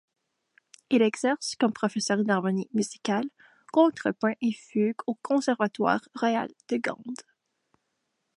Il 0.89 1.03
exerce 1.03 1.55
comme 1.57 1.73
professeur 1.73 2.23
d'harmonie 2.25 2.67
musicale, 2.73 3.29
contrepoint 3.71 4.33
et 4.41 4.51
fugue 4.51 4.97
au 5.05 5.13
Conservatoire 5.21 6.01
royal 6.15 6.49
de 6.69 6.77
Gand. 6.77 7.03